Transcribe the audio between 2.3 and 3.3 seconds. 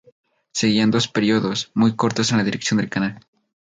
en la dirección del canal.